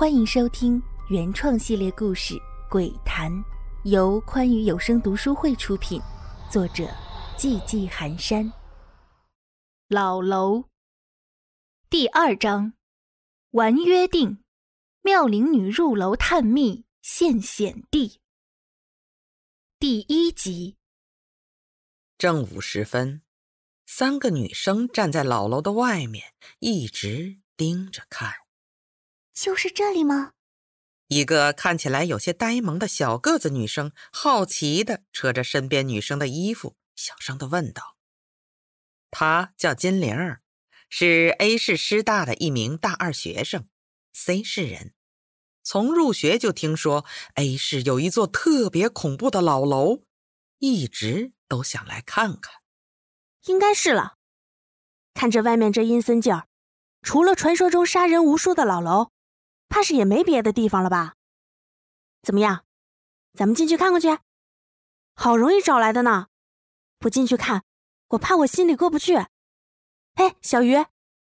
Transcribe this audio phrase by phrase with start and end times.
[0.00, 2.32] 欢迎收听原创系列故事
[2.70, 3.30] 《鬼谈》，
[3.84, 6.00] 由宽裕有声读书会出品，
[6.50, 6.84] 作者
[7.36, 8.50] 寂寂寒山。
[9.88, 10.64] 老楼
[11.90, 12.72] 第二章：
[13.50, 14.42] 玩约定，
[15.02, 18.20] 妙龄女入楼探秘现险地。
[19.78, 20.78] 第一集。
[22.16, 23.20] 正午时分，
[23.84, 28.32] 三个女生站在老楼的外面，一直盯着看。
[29.32, 30.32] 就是这里吗？
[31.08, 37.96] 一个看起来有些呆萌的小个子女生好奇的扯着身边女生的衣服，小声的问道
[39.10, 40.42] ：“她叫金玲儿，
[40.88, 43.66] 是 A 市师大的一名大二学生
[44.12, 44.94] ，C 市人。
[45.64, 47.04] 从入学就听说
[47.34, 50.04] A 市有一座特别恐怖的老楼，
[50.58, 52.54] 一直都想来看看。
[53.46, 54.16] 应该是了，
[55.14, 56.46] 看着外面这阴森劲儿，
[57.02, 59.10] 除了传说中杀人无数的老楼。”
[59.70, 61.14] 怕是也没别的地方了吧？
[62.22, 62.66] 怎么样，
[63.32, 64.08] 咱们进去看看去？
[65.14, 66.26] 好容易找来的呢，
[66.98, 67.64] 不进去看，
[68.08, 69.14] 我怕我心里过不去。
[70.14, 70.84] 哎，小鱼，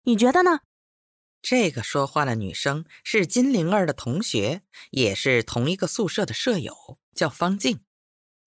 [0.03, 0.61] 你觉得呢？
[1.41, 7.81] 这个说话的女生是金灵儿的同学，也是同一个宿舍的舍友，叫方静，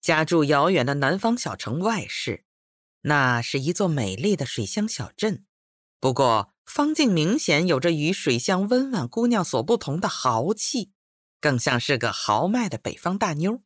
[0.00, 2.44] 家住遥远的南方小城外市，
[3.02, 5.44] 那是一座美丽的水乡小镇。
[5.98, 6.54] 不过。
[6.72, 10.92] 方静明显有着与水乡温婉姑娘所不同的豪气，
[11.40, 13.64] 更像是个豪迈的北方大妞。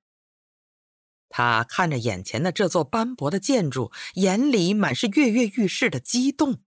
[1.29, 6.63] 她看着眼前的这座斑驳的建筑，眼里满是跃跃欲试的激动。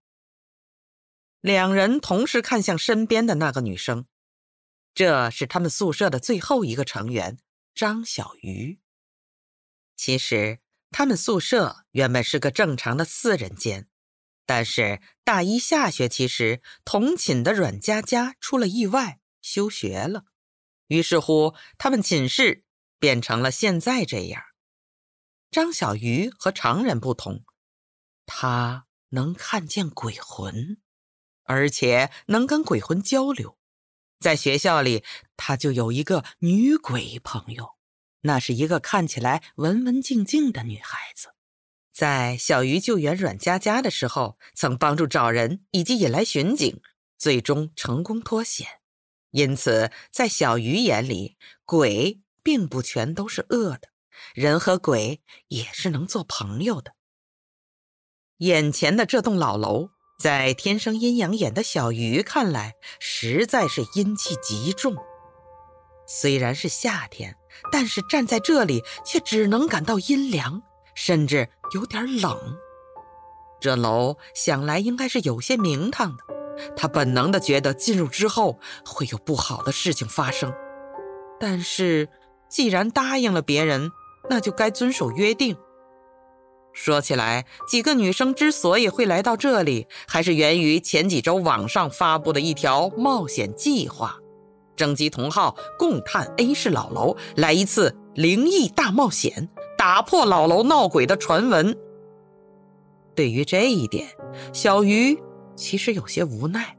[1.42, 4.06] 两人同时看向身边的那个女生，
[4.94, 7.40] 这是他们宿舍的最后一个成员
[7.74, 8.80] 张小鱼。
[9.96, 10.60] 其实，
[10.92, 13.87] 他们宿舍原本是个正常的四人间。
[14.48, 20.24] 但是大一下学期时，同寝的阮佳佳出了意外，休学了。
[20.88, 22.64] 于是乎，他们寝室
[22.98, 24.42] 变成了现在这样。
[25.52, 27.44] 张小鱼和常人不同，
[28.26, 30.78] 他能看见鬼魂，
[31.44, 33.58] 而且能跟鬼魂交流。
[34.20, 35.04] 在学校里，
[35.36, 37.76] 他就有一个女鬼朋友，
[38.22, 41.34] 那是一个看起来文文静静的女孩子。
[41.98, 46.80] 在小鱼救援阮佳佳的时候，曾帮助找人以及引来巡警，
[47.18, 48.68] 最终成功脱险。
[49.32, 53.90] 因此，在小鱼眼里，鬼并不全都是恶的，
[54.36, 56.94] 人和鬼也是能做朋友的。
[58.38, 64.96] 眼前的这栋老楼，在天生阴阳眼的小鱼看来，实在是阴气极重。
[66.08, 67.36] 虽然是夏天，
[67.72, 70.62] 但是站在这里却只能感到阴凉。
[71.00, 72.38] 甚至有点冷，
[73.60, 76.24] 这楼想来应该是有些名堂的。
[76.76, 80.52] 他本能的觉得进入之后会有不好的事情发生，
[81.40, 82.10] 但是
[82.50, 83.92] 既然答应了别人，
[84.30, 85.56] 那就该遵守约定。
[86.74, 94.18] 说起来，几个女生之所以会来到这里，还是源于前几周网上发布的一条冒险计划，
[94.76, 99.50] 征集同好共探 A 市老楼，来一次灵异大冒险。
[99.78, 101.78] 打破老楼闹鬼的传闻。
[103.16, 104.08] 对于这一点，
[104.54, 105.18] 小鱼
[105.56, 106.78] 其实有些无奈，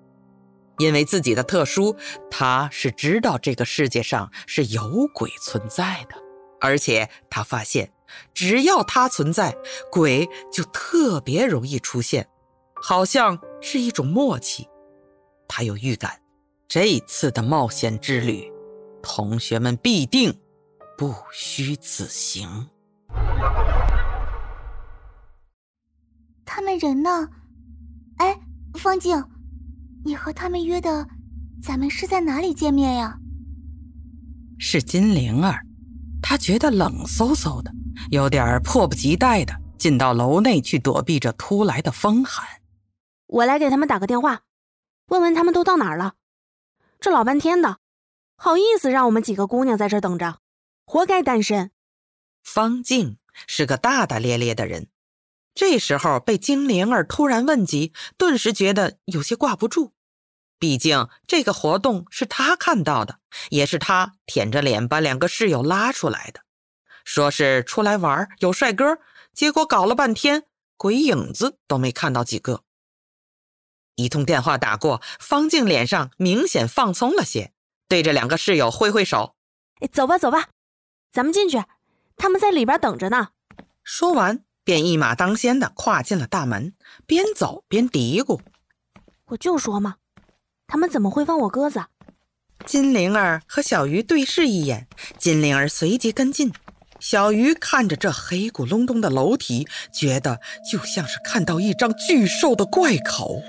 [0.78, 1.97] 因为自己的特殊，
[2.31, 6.16] 他是知道这个世界上是有鬼存在的，
[6.60, 7.92] 而且他发现，
[8.34, 9.56] 只要他存在，
[9.91, 12.28] 鬼就特别容易出现，
[12.80, 14.69] 好像是一种默契。
[15.48, 16.20] 他有预感，
[16.69, 18.53] 这次的冒险之旅，
[19.03, 20.38] 同学们必定
[20.97, 22.69] 不虚此行。
[26.59, 27.29] 他们人呢？
[28.17, 28.37] 哎，
[28.75, 29.25] 方静，
[30.05, 31.07] 你和他们约的，
[31.63, 33.17] 咱们是在哪里见面呀？
[34.59, 35.65] 是金灵儿，
[36.21, 37.73] 她觉得冷飕飕的，
[38.11, 42.45] 有点迫不及待的进到楼内去躲避这突来的风寒。
[43.29, 44.41] 我来给他们打个电话，
[45.11, 46.15] 问问他们都到哪儿了。
[46.99, 47.78] 这老半天的，
[48.34, 50.41] 好意思让我们几个姑娘在这等着，
[50.84, 51.71] 活该单身。
[52.43, 53.16] 方静
[53.47, 54.89] 是个大大咧咧的人。
[55.59, 59.93] 这时候被金灵儿突然问及，顿时觉得有些挂不住。
[60.57, 63.19] 毕竟这个活动是他看到的，
[63.51, 66.43] 也是他舔着脸把两个室友拉出来的，
[67.05, 68.99] 说是出来玩有帅哥，
[69.34, 70.45] 结果搞了半天
[70.77, 72.63] 鬼影子都没看到几个。
[73.97, 77.53] 一通电话打过，方静脸上明显放松了些，
[77.89, 79.34] 对着两个室友挥挥手
[79.83, 80.51] ：“哎，走吧走吧，
[81.11, 81.65] 咱们进去，
[82.16, 83.31] 他们在里边等着呢。”
[83.83, 84.45] 说完。
[84.68, 86.74] 便一马当先的跨进了大门，
[87.06, 88.41] 边走边嘀咕
[89.28, 89.94] ：“我就说嘛，
[90.66, 91.86] 他们怎么会放我鸽子？
[92.66, 94.86] 金灵儿和小鱼对视一眼，
[95.16, 96.53] 金灵儿随即跟进。
[97.00, 100.38] 小鱼看着这黑咕隆咚的楼梯，觉得
[100.70, 103.41] 就像是看到一张巨兽的怪口。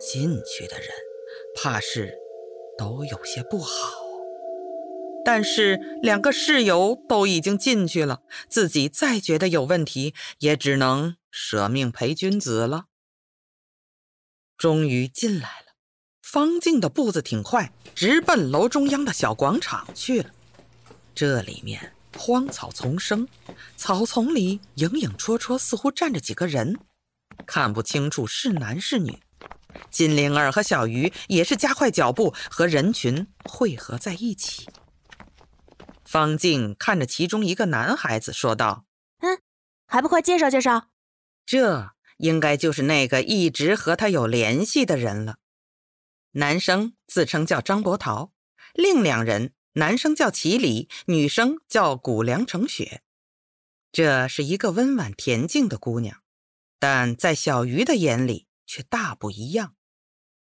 [0.00, 0.88] 进去的人，
[1.56, 2.12] 怕是
[2.76, 4.03] 都有些不好。
[5.24, 12.86] 但是两个室友都已经进去了，自己再觉得有问题，也只能舍命陪君子了。
[14.56, 15.74] 终于进来了，
[16.22, 20.30] 方静的步子挺快，直奔楼中央的小广场去了。
[21.14, 23.26] 这里面荒草丛生，
[23.76, 26.78] 草丛里影影绰绰，似乎站着几个人，
[27.46, 29.18] 看不清楚是男是女。
[29.90, 34.68] 金灵儿和小鱼也是加快脚步，和人群汇合在一起。
[36.04, 38.86] 方静看着其中一个男孩子，说道
[39.20, 39.40] ：“嗯，
[39.86, 40.90] 还不快介绍介绍？
[41.46, 45.36] 这应该就是那个一直和他有联系的人了。
[46.32, 48.32] 男生自称叫张伯桃，
[48.74, 53.02] 另两人，男生叫齐礼，女生叫谷良成雪。
[53.92, 56.22] 这是一个温婉恬静的姑娘，
[56.78, 59.76] 但在小鱼的眼里却大不一样。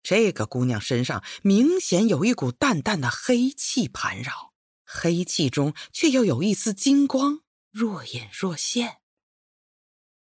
[0.01, 4.53] 这个姑娘身上明显有一股淡淡的黑气盘绕。”
[4.95, 8.97] 黑气中却又有一丝金光，若隐若现。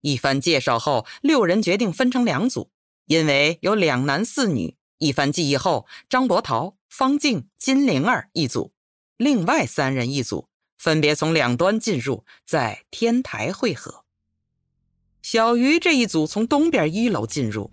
[0.02, 2.72] 一番介绍后，六人决定分成两组，
[3.06, 4.78] 因为有两男四女。
[4.98, 8.74] 一番记忆后，张伯桃、方静、金灵儿一组，
[9.18, 10.48] 另外三人一组，
[10.78, 14.06] 分别从两端进入，在天台汇合。
[15.22, 17.70] 小鱼这一组从东边一楼进入，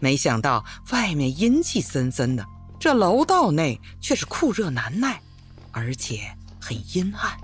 [0.00, 2.44] 没想到外面阴气森森的，
[2.80, 5.22] 这楼道内却是酷热难耐。
[5.74, 6.20] 而且
[6.60, 7.36] 很阴暗，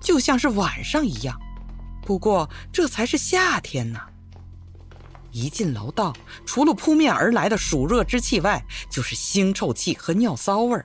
[0.00, 1.36] 就像是晚上一样。
[2.02, 3.98] 不过这才是夏天呢。
[5.32, 6.12] 一进楼道，
[6.44, 10.84] 除了扑面而来的暑热之气外，就是腥臭气和尿骚味儿。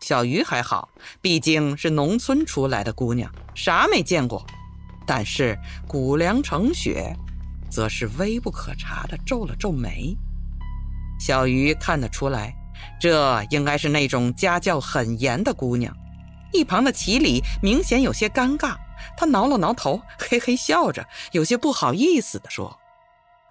[0.00, 0.88] 小鱼还好，
[1.22, 4.44] 毕竟是农村出来的姑娘，啥没见过。
[5.06, 5.58] 但是
[5.88, 7.16] 谷梁成雪，
[7.70, 10.14] 则是微不可察的皱了皱眉。
[11.18, 12.54] 小鱼看得出来，
[13.00, 15.96] 这应该是那种家教很严的姑娘。
[16.54, 18.76] 一旁的齐礼明显有些尴尬，
[19.16, 22.78] 他挠了挠头，嘿嘿笑着，有些不好意思地说：“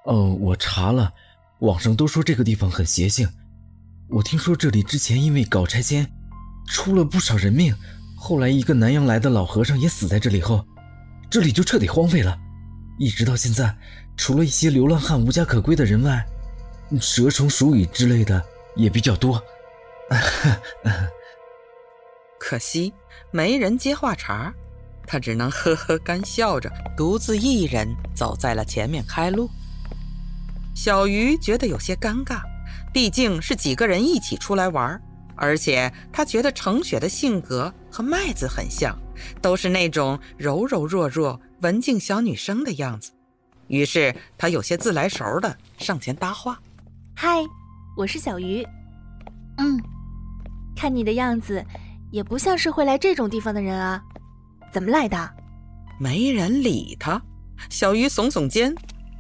[0.07, 1.11] 哦，我查了，
[1.59, 3.29] 网上都说这个地方很邪性。
[4.09, 6.09] 我听说这里之前因为搞拆迁，
[6.67, 7.75] 出了不少人命。
[8.15, 10.65] 后来一个南阳来的老和尚也死在这里后，
[11.29, 12.38] 这里就彻底荒废了。
[13.00, 13.75] 一直到现在，
[14.15, 16.25] 除了一些流浪汉、无家可归的人外，
[17.01, 18.41] 蛇虫鼠蚁之类的
[18.77, 19.44] 也比较多。”
[22.45, 22.93] 可惜
[23.31, 24.51] 没人接话茬，
[25.07, 29.49] 他只能呵呵干笑着，独自一人走在了前面开路。
[30.75, 32.41] 小鱼觉得有些尴尬，
[32.93, 35.01] 毕竟是几个人一起出来玩，
[35.37, 38.93] 而且他觉得程雪的性格和麦子很像，
[39.41, 43.13] 都是那种柔柔弱弱、文静小女生的样子。
[43.67, 46.59] 于是他有些自来熟的上前搭话
[47.15, 47.41] ：“嗨，
[47.95, 48.67] 我是小鱼。
[49.59, 49.81] 嗯，
[50.75, 51.65] 看你的样子。”
[52.13, 54.00] 也不像是会来这种地方的人啊，
[54.71, 55.18] 怎么来的？
[56.00, 57.19] 没人理他。
[57.71, 58.71] 小鱼耸耸肩，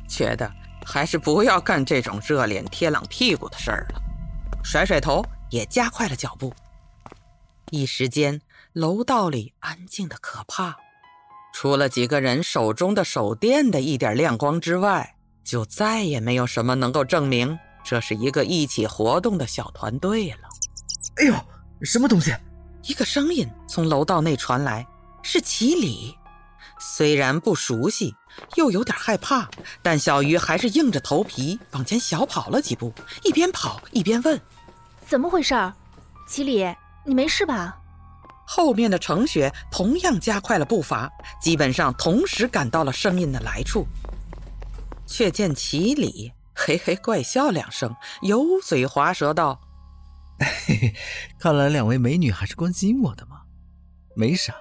[0.07, 0.49] 觉得
[0.85, 4.01] 还是不要干这种热脸贴冷屁股的事儿了，
[4.63, 6.53] 甩甩头，也加快了脚步。
[7.71, 8.39] 一时间，
[8.73, 10.77] 楼道里安静的可怕，
[11.51, 20.47] 除了几个人手中的手电的一点亮光之外，就再也没有什么能够证明这是一个一起活动的小团队了。
[21.17, 21.33] 哎呦，
[21.81, 22.31] 什么东西？
[22.85, 24.85] 一个声音从楼道内传来，
[25.21, 26.17] 是齐礼。
[26.79, 28.13] 虽然不熟悉，
[28.55, 29.49] 又有点害怕，
[29.81, 34.39] 但小鱼还是硬着头皮往前小跑了几步，一边跑一边问
[35.07, 35.55] ：“怎么回事？
[36.27, 36.75] 齐礼，
[37.05, 37.77] 你没事吧？”
[38.45, 41.09] 后面的程雪同样加快了步伐，
[41.41, 43.87] 基本上同时赶到了声音的来处，
[45.07, 49.61] 却见齐礼嘿嘿怪笑两声，油嘴滑舌道。
[50.39, 50.95] 嘿嘿，
[51.39, 53.41] 看来两位美女还是关心我的嘛。
[54.15, 54.55] 没啥，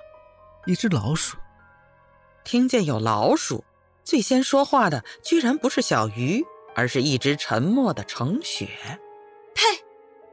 [0.66, 1.36] 一只老鼠。
[2.44, 3.64] 听见有老鼠，
[4.04, 8.68] 最先说话的居然不是小鱼，而是一直沉默的程雪。
[9.54, 9.62] 呸！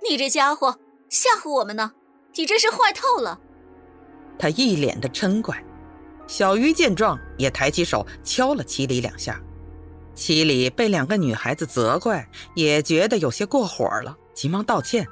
[0.09, 0.79] 你这家伙
[1.09, 1.93] 吓唬我们呢？
[2.35, 3.39] 你真是坏透了。
[4.37, 5.63] 他一脸的嗔怪。
[6.27, 9.41] 小鱼见状，也抬起手敲了七里两下。
[10.15, 15.07] 七里被两个女孩子责怪，也觉得有些过火了，急忙道歉。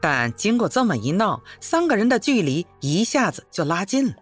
[0.00, 4.14] 但经过这么一闹，三个人的距离一下子就拉近了。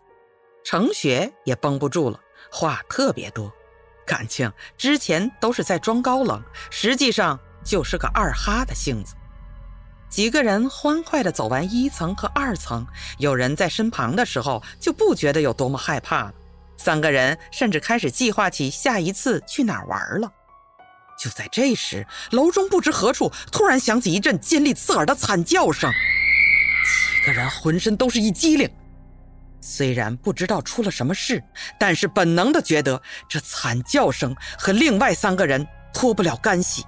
[0.65, 3.53] 程雪也绷不住了，话特别多，
[4.07, 9.15] 感情之前都是在装高冷，实际上就是个二哈的性子。
[10.11, 12.87] 几个人欢快地走完一层和二层，
[13.19, 16.35] 有人在身旁的时候就不觉得有多么害怕了。
[16.79, 20.33] 三个人甚至开始计划起下一次去哪儿玩了。
[21.19, 28.71] 就在这时，楼中不知何处突然响起一阵尖利刺耳的惨叫声，几个人浑身都是一激灵。
[29.61, 31.43] 虽然不知道出了什么事，
[31.79, 36.85] 但是本能的觉得这惨叫声和另外三个人脱不了干系。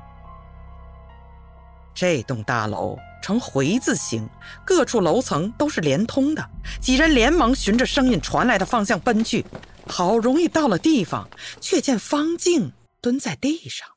[1.93, 4.27] 这栋大楼呈回字形，
[4.65, 6.51] 各处楼层都是连通的。
[6.81, 9.45] 几人连忙循着声音传来的方向奔去，
[9.89, 11.29] 好容易到了地方，
[11.61, 12.73] 却见方静
[13.03, 13.89] 蹲在地上，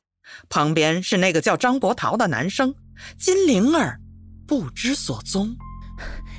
[0.48, 2.74] 旁边是那个叫张国桃的男生，
[3.18, 3.98] 金灵儿
[4.46, 5.56] 不知所踪。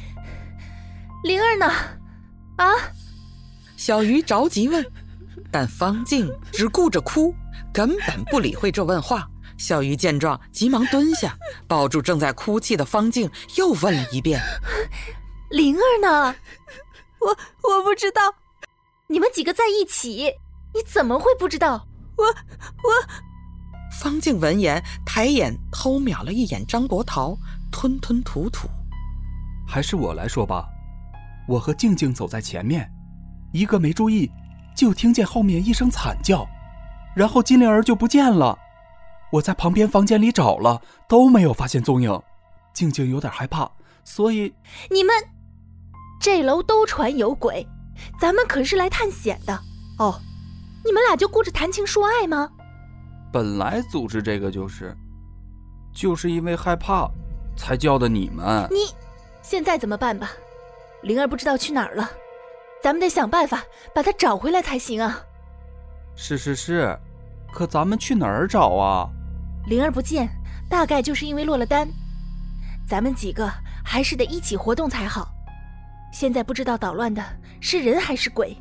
[1.23, 1.71] 灵儿呢？
[2.57, 2.71] 啊！
[3.75, 4.85] 小鱼着急问，
[5.51, 7.33] 但方静只顾着哭，
[7.73, 9.27] 根本不理会这问话。
[9.57, 11.37] 小鱼见状，急忙蹲下，
[11.67, 14.41] 抱住正在哭泣的方静，又问了一遍
[15.49, 16.35] ：“灵儿呢？
[17.19, 17.37] 我
[17.69, 18.21] 我不知道。
[19.07, 20.31] 你们几个在一起，
[20.73, 21.87] 你怎么会不知道？
[22.17, 22.33] 我我……”
[24.01, 27.37] 方静闻言，抬眼偷瞄了一眼张国桃，
[27.71, 28.67] 吞吞吐吐
[29.65, 30.67] ：“还是我来说吧。
[31.47, 32.91] 我和静静走在前面，
[33.53, 34.29] 一个没注意，
[34.75, 36.45] 就听见后面一声惨叫，
[37.15, 38.57] 然后金灵儿就不见了。”
[39.31, 42.21] 我在旁边房间里找了，都没有发现踪影。
[42.73, 43.71] 静静有点害怕，
[44.03, 44.53] 所以
[44.91, 45.15] 你们
[46.19, 47.65] 这楼都传有鬼，
[48.19, 49.57] 咱们可是来探险的
[49.97, 50.19] 哦。
[50.83, 52.49] 你们俩就顾着谈情说爱吗？
[53.35, 54.95] 本来组织这个就是，
[55.93, 57.05] 就是因为害怕
[57.57, 58.65] 才叫的你们。
[58.71, 58.95] 你
[59.41, 60.31] 现在怎么办吧？
[61.03, 62.09] 灵儿不知道去哪儿了，
[62.81, 63.61] 咱们得想办法
[63.93, 65.21] 把她找回来才行啊。
[66.15, 66.97] 是是是，
[67.51, 69.09] 可咱们去哪儿找啊？
[69.67, 70.29] 灵儿不见，
[70.69, 71.85] 大概就是因为落了单。
[72.87, 73.51] 咱们几个
[73.83, 75.27] 还是得一起活动才好。
[76.13, 77.21] 现在不知道捣乱的
[77.59, 78.55] 是人还是鬼，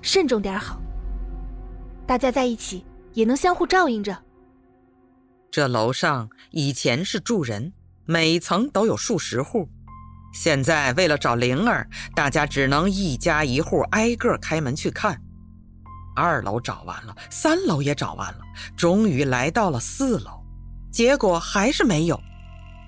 [0.00, 0.80] 慎重点好。
[2.06, 2.86] 大家在一起
[3.18, 4.16] 也能相互照应着。
[5.50, 7.72] 这楼上以前是住人，
[8.04, 9.68] 每层都有数十户。
[10.32, 15.20] 现在为了找灵儿，大家只能一家一户挨个开门去看。
[16.14, 18.38] 二楼找完了，三楼也找完了，
[18.76, 20.40] 终于来到了四楼，
[20.92, 22.20] 结果还是没有。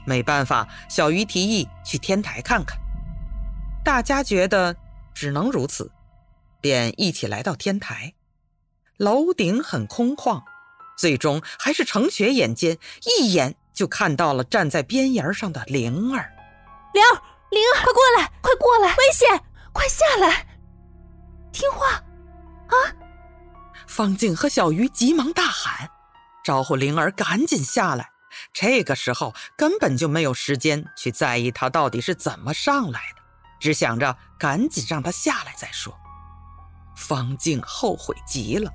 [0.07, 2.79] 没办法，小鱼提议去天台看看。
[3.85, 4.77] 大家觉得
[5.13, 5.91] 只能如此，
[6.61, 8.15] 便一起来到天台。
[9.01, 10.43] 楼顶很空旷，
[10.95, 12.77] 最终还是程雪眼尖，
[13.19, 16.31] 一眼就看到了站在边沿上的灵儿。
[16.93, 19.43] 灵儿，灵儿，快过来，快过来，危险，
[19.73, 20.47] 快下来，
[21.51, 21.93] 听话，
[22.67, 22.77] 啊！
[23.89, 25.89] 方静和小鱼急忙大喊，
[26.45, 28.11] 招呼灵儿赶紧下来。
[28.53, 33.23] 这个时候根本就没有时间去在意她到底是怎么上来的，
[33.59, 35.99] 只想着赶紧让她下来再说。
[36.95, 38.71] 方静后悔极了，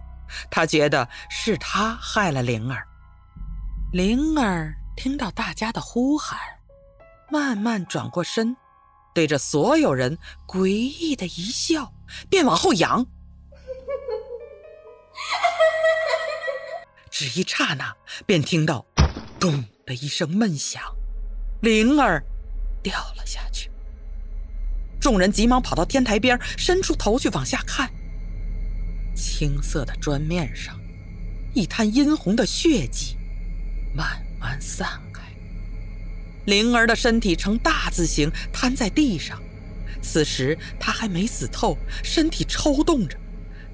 [0.49, 2.87] 他觉得是他害了灵儿。
[3.91, 6.39] 灵儿听到大家的呼喊，
[7.31, 8.55] 慢慢转过身，
[9.13, 11.93] 对着所有人诡异的一笑，
[12.29, 13.05] 便往后仰。
[17.09, 18.85] 只一刹那，便听到
[19.39, 20.81] “咚”的一声闷响，
[21.61, 22.21] 灵儿
[22.83, 23.71] 掉了下去。
[24.99, 27.89] 众人急忙跑到天台边，伸出头去往下看。
[29.37, 30.79] 青色的砖面上，
[31.53, 33.17] 一滩殷红的血迹
[33.93, 35.23] 慢慢散开。
[36.45, 39.37] 灵儿的身体呈大字形瘫在地上，
[40.01, 43.17] 此时她还没死透，身体抽动着。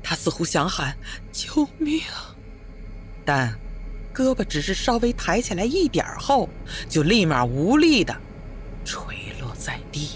[0.02, 0.98] 她似乎想喊
[1.32, 2.02] 救命。
[3.24, 3.56] 但，
[4.12, 6.50] 胳膊只是稍微抬起来一点后，
[6.90, 8.20] 就立马无力的
[8.84, 10.10] 垂落在地。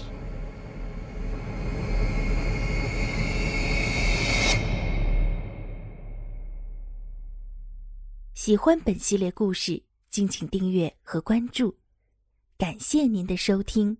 [8.46, 11.74] 喜欢本系列故事，敬请订阅和关注，
[12.56, 13.98] 感谢您的收听。